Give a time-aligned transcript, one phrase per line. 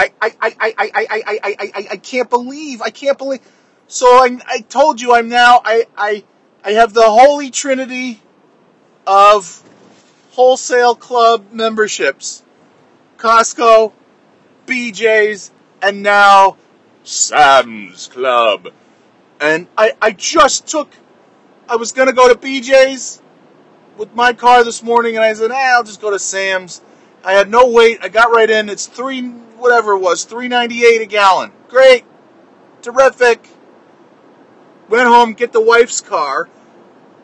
[0.00, 3.40] I, I, I, I, I, I, I, I, can't believe, I can't believe.
[3.88, 6.24] So I, I told you I'm now, I, I,
[6.64, 8.20] I have the holy trinity
[9.06, 9.62] of
[10.32, 12.42] wholesale club memberships.
[13.18, 13.92] Costco,
[14.66, 15.50] BJ's,
[15.82, 16.56] and now
[17.04, 18.68] Sam's Club.
[19.40, 20.88] And I, I just took,
[21.68, 23.20] I was gonna go to BJ's
[23.98, 26.80] with my car this morning and I said, eh, I'll just go to Sam's.
[27.24, 27.98] I had no wait.
[28.02, 28.68] I got right in.
[28.68, 31.52] It's three, whatever it was, three ninety eight a gallon.
[31.68, 32.04] Great,
[32.82, 33.46] terrific.
[34.88, 36.48] Went home, get the wife's car.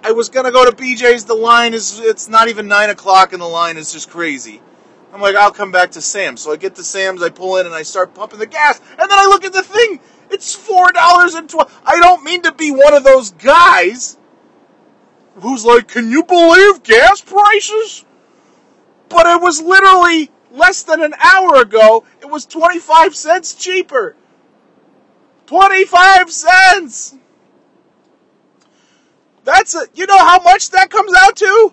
[0.02, 1.24] I was gonna go to BJ's.
[1.24, 4.60] The line is, it's not even nine o'clock, and the line is just crazy.
[5.12, 6.42] I'm like, I'll come back to Sam's.
[6.42, 9.10] So I get to Sam's, I pull in, and I start pumping the gas, and
[9.10, 10.00] then I look at the thing.
[10.30, 11.76] It's four dollars and twelve.
[11.84, 14.16] I don't mean to be one of those guys
[15.36, 18.04] who's like, can you believe gas prices?
[19.08, 24.16] But it was literally less than an hour ago, it was 25 cents cheaper.
[25.46, 27.16] 25 cents!
[29.44, 31.72] That's a, you know how much that comes out to?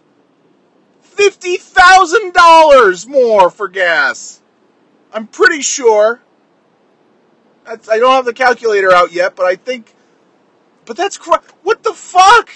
[1.16, 4.41] $50,000 more for gas.
[5.11, 6.22] I'm pretty sure.
[7.66, 9.94] That's, I don't have the calculator out yet, but I think,
[10.85, 12.52] but that's, what the fuck?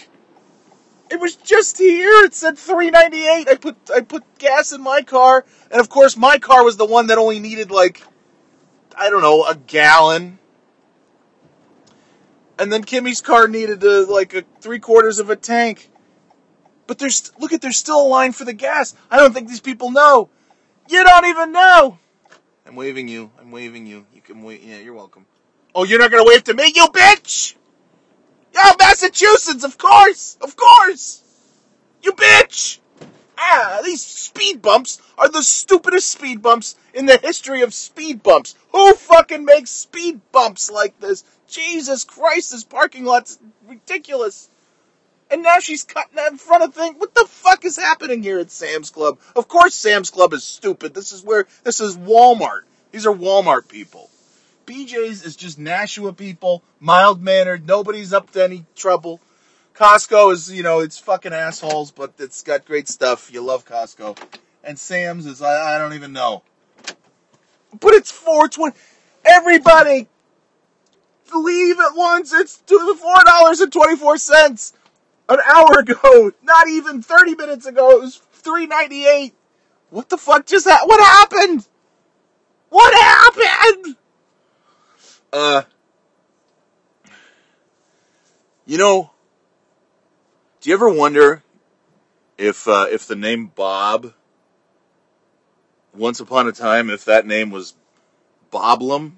[1.10, 2.26] It was just here.
[2.26, 3.48] It said 398.
[3.48, 6.86] I put I put gas in my car, and of course my car was the
[6.86, 8.04] one that only needed like
[8.98, 10.40] I don't know, a gallon.
[12.60, 15.92] And then Kimmy's car needed a, like a three quarters of a tank.
[16.88, 18.96] But there's look at there's still a line for the gas.
[19.12, 20.30] I don't think these people know.
[20.90, 22.00] You don't even know.
[22.66, 23.32] I'm waving you.
[23.40, 24.06] I'm waving you.
[24.14, 24.62] You can wait.
[24.64, 25.26] Yeah, you're welcome.
[25.76, 27.54] Oh, you're not gonna wave to me, you bitch!
[28.58, 31.22] Oh, Massachusetts, of course, of course.
[32.02, 32.80] You bitch.
[33.38, 38.56] Ah, these speed bumps are the stupidest speed bumps in the history of speed bumps.
[38.72, 41.24] Who fucking makes speed bumps like this?
[41.48, 44.50] Jesus Christ, this parking lot's ridiculous.
[45.30, 46.96] And now she's cutting in front of things.
[46.98, 49.20] What the fuck is happening here at Sam's Club?
[49.36, 50.96] Of course Sam's Club is stupid.
[50.96, 52.62] This is where, this is Walmart.
[52.92, 54.10] These are Walmart people.
[54.68, 59.20] BJ's is just Nashua people, mild mannered, nobody's up to any trouble.
[59.74, 63.32] Costco is, you know, it's fucking assholes, but it's got great stuff.
[63.32, 64.18] You love Costco.
[64.64, 66.44] And Sam's is, I, I don't even know.
[67.80, 68.76] But it's 420.
[69.24, 70.10] Everybody,
[71.34, 72.34] leave at once.
[72.34, 74.74] It's $4.24
[75.30, 76.34] an hour ago.
[76.44, 77.92] Not even 30 minutes ago.
[77.92, 79.34] It was 398.
[79.92, 80.90] What the fuck just happened?
[80.90, 81.66] What happened?
[82.70, 83.46] What happened?
[85.40, 85.62] Uh,
[88.66, 89.12] you know,
[90.62, 91.44] do you ever wonder
[92.40, 94.14] if uh, if the name Bob,
[95.94, 97.76] once upon a time, if that name was
[98.52, 99.12] Boblum?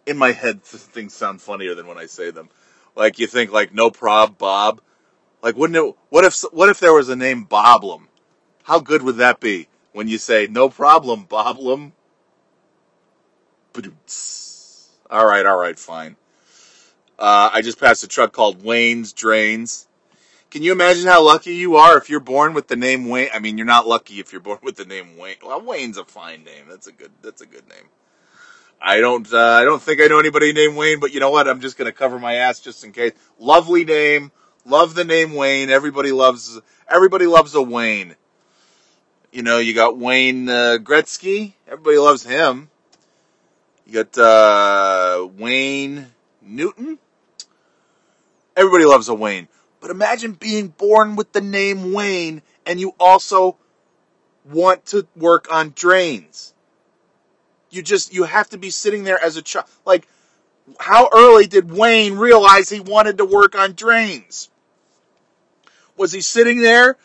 [0.06, 2.48] In my head, things sound funnier than when I say them.
[2.96, 4.80] Like you think, like no prob Bob.
[5.42, 5.94] Like wouldn't it?
[6.08, 8.06] What if what if there was a name Boblum?
[8.62, 11.92] How good would that be when you say no problem Boblum?
[15.10, 16.16] All right, all right, fine.
[17.18, 19.88] Uh, I just passed a truck called Wayne's Drains.
[20.50, 23.28] Can you imagine how lucky you are if you're born with the name Wayne?
[23.34, 25.36] I mean, you're not lucky if you're born with the name Wayne.
[25.44, 26.64] Well, Wayne's a fine name.
[26.68, 27.10] That's a good.
[27.22, 27.88] That's a good name.
[28.80, 29.30] I don't.
[29.32, 31.48] Uh, I don't think I know anybody named Wayne, but you know what?
[31.48, 33.12] I'm just gonna cover my ass just in case.
[33.38, 34.30] Lovely name.
[34.64, 35.70] Love the name Wayne.
[35.70, 36.60] Everybody loves.
[36.88, 38.14] Everybody loves a Wayne.
[39.32, 41.54] You know, you got Wayne uh, Gretzky.
[41.66, 42.70] Everybody loves him.
[43.88, 46.08] You got uh, Wayne
[46.42, 46.98] Newton.
[48.54, 49.48] Everybody loves a Wayne.
[49.80, 53.56] But imagine being born with the name Wayne and you also
[54.44, 56.52] want to work on drains.
[57.70, 59.66] You just, you have to be sitting there as a child.
[59.86, 60.06] Like,
[60.78, 64.50] how early did Wayne realize he wanted to work on drains?
[65.96, 66.96] Was he sitting there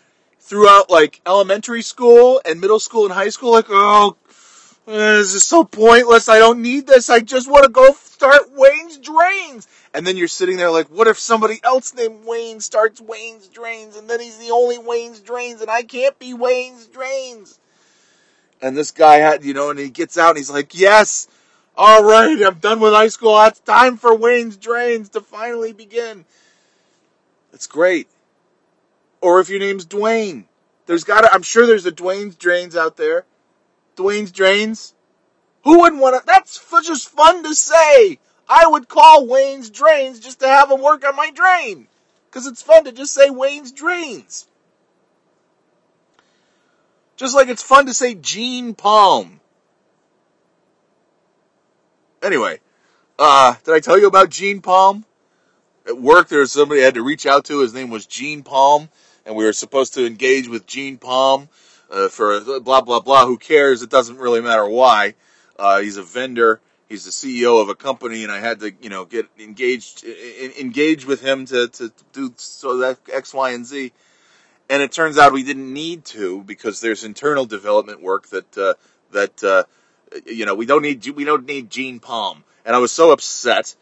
[0.42, 4.18] throughout like elementary school and middle school and high school like, oh
[4.86, 6.30] this is so pointless.
[6.30, 7.10] I don't need this.
[7.10, 9.68] I just want to go start Wayne's Drains.
[9.94, 13.96] And then you're sitting there like, what if somebody else named Wayne starts Wayne's Drains
[13.96, 17.60] and then he's the only Wayne's Drains and I can't be Wayne's Drains?
[18.62, 21.28] And this guy had, you know, and he gets out and he's like, yes,
[21.76, 23.40] all right, I'm done with high school.
[23.42, 26.26] It's time for Wayne's Drains to finally begin.
[27.52, 28.08] It's great.
[29.22, 30.46] Or if your name's Dwayne,
[30.86, 33.26] there's got to, I'm sure there's a Dwayne's Drains out there.
[33.96, 34.94] Dwayne's Drains.
[35.64, 36.26] Who wouldn't want to?
[36.26, 38.20] That's just fun to say.
[38.48, 41.88] I would call Wayne's Drains just to have him work on my drain.
[42.30, 44.48] Because it's fun to just say Wayne's Drains.
[47.16, 49.40] Just like it's fun to say Gene Palm.
[52.22, 52.60] Anyway,
[53.20, 55.06] uh, did I tell you about Gene Palm?
[55.86, 57.60] At work, there was somebody I had to reach out to.
[57.60, 58.90] His name was Gene Palm,
[59.26, 61.50] and we were supposed to engage with Gene Palm
[61.92, 63.26] uh, for blah blah blah.
[63.26, 63.82] Who cares?
[63.82, 65.16] It doesn't really matter why.
[65.58, 66.60] Uh, he's a vendor.
[66.90, 71.06] He's the CEO of a company, and I had to, you know, get engaged engage
[71.06, 73.92] with him to, to do so that X, Y, and Z.
[74.70, 78.74] And it turns out we didn't need to because there's internal development work that uh,
[79.12, 79.64] that uh,
[80.26, 82.44] you know we don't need we don't need Gene Palm.
[82.66, 83.76] And I was so upset.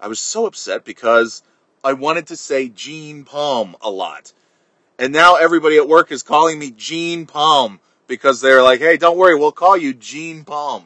[0.00, 1.42] I was so upset because
[1.84, 4.32] I wanted to say Gene Palm a lot.
[4.98, 9.18] And now everybody at work is calling me Gene Palm because they're like, hey, don't
[9.18, 10.84] worry, we'll call you Gene Palm.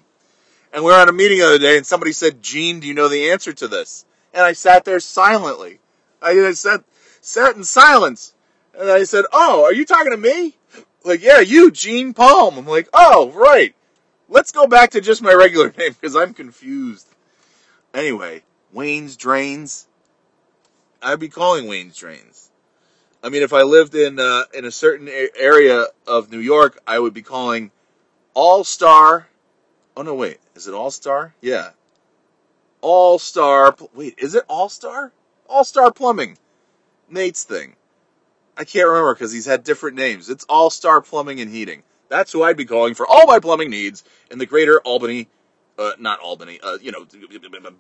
[0.73, 2.95] And we were on a meeting the other day and somebody said, Gene, do you
[2.95, 4.05] know the answer to this?
[4.33, 5.81] And I sat there silently.
[6.23, 6.85] I sat,
[7.21, 8.35] sat in silence.
[8.79, 10.57] And I said, oh, are you talking to me?
[11.05, 12.59] Like, yeah, you, Gene Palm.
[12.59, 13.75] I'm like, oh, right.
[14.29, 17.07] Let's go back to just my regular name because I'm confused.
[17.93, 18.43] Anyway,
[18.73, 19.87] Wayne's Drains.
[21.03, 22.50] I'd be calling Wayne's Drains.
[23.23, 26.99] I mean, if I lived in uh, in a certain area of New York, I
[26.99, 27.71] would be calling
[28.35, 29.29] All Star.
[29.97, 31.35] Oh no, wait, is it All Star?
[31.41, 31.71] Yeah,
[32.81, 33.75] All Star.
[33.95, 35.13] Wait, is it All Star?
[35.49, 36.39] All Star Plumbing,
[37.09, 37.75] Nate's thing.
[38.57, 40.31] I can't remember because he's had different names.
[40.31, 41.83] It's All Star Plumbing and Heating.
[42.09, 45.29] That's who I'd be calling for all my plumbing needs in the greater Albany,
[45.79, 47.07] uh, not Albany, uh, you know,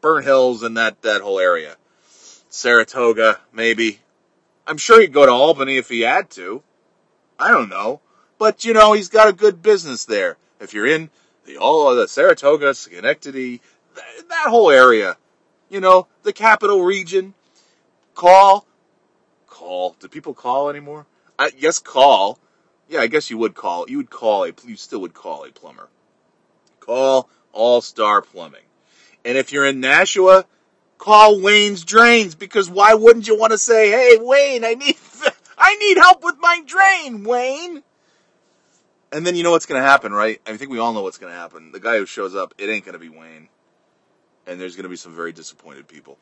[0.00, 1.76] Burnt Hills and that, that whole area.
[2.48, 3.98] Saratoga, maybe.
[4.66, 6.62] I'm sure he'd go to Albany if he had to.
[7.38, 8.00] I don't know.
[8.38, 10.36] But, you know, he's got a good business there.
[10.60, 11.10] If you're in
[11.44, 13.60] the all the Saratoga, Schenectady,
[13.94, 15.16] that, that whole area,
[15.68, 17.34] you know, the capital region,
[18.14, 18.66] call,
[19.46, 19.96] call.
[20.00, 21.06] Do people call anymore?
[21.38, 22.38] I, yes, call.
[22.88, 23.88] Yeah, I guess you would call.
[23.88, 24.52] You would call a.
[24.66, 25.88] You still would call a plumber.
[26.80, 28.64] Call All Star Plumbing.
[29.24, 30.44] And if you're in Nashua,
[31.00, 34.96] call Wayne's Drains because why wouldn't you want to say, "Hey, Wayne, I need
[35.58, 37.82] I need help with my drain, Wayne."
[39.10, 40.40] And then you know what's going to happen, right?
[40.46, 41.72] I think we all know what's going to happen.
[41.72, 43.48] The guy who shows up, it ain't going to be Wayne.
[44.46, 46.16] And there's going to be some very disappointed people.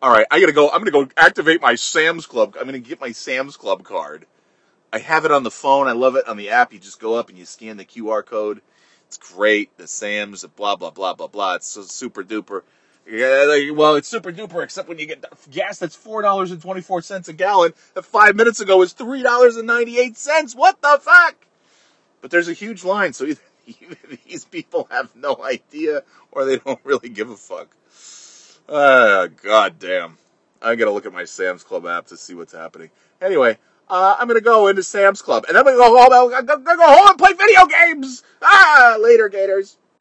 [0.00, 0.70] All right, I got to go.
[0.70, 2.56] I'm going to go activate my Sam's Club.
[2.56, 4.26] I'm going to get my Sam's Club card.
[4.92, 5.88] I have it on the phone.
[5.88, 6.72] I love it on the app.
[6.72, 8.62] You just go up and you scan the QR code.
[9.08, 9.76] It's great.
[9.76, 11.56] The Sam's, blah blah blah blah blah.
[11.56, 12.62] It's so super duper.
[13.06, 16.80] Yeah, well, it's super duper, except when you get gas that's four dollars and twenty
[16.80, 17.74] four cents a gallon.
[17.94, 20.54] That five minutes ago was three dollars and ninety eight cents.
[20.54, 21.34] What the fuck?
[22.20, 23.24] But there's a huge line, so
[23.66, 23.96] either,
[24.26, 27.76] these people have no idea or they don't really give a fuck.
[28.68, 30.18] Ah, uh, god damn.
[30.62, 32.90] I gotta look at my Sam's Club app to see what's happening.
[33.20, 33.58] Anyway,
[33.88, 36.32] uh, I'm gonna go into Sam's Club, and I'm gonna go home.
[36.32, 38.22] I'm gonna go home and play video games.
[38.40, 39.76] Ah, later, Gators.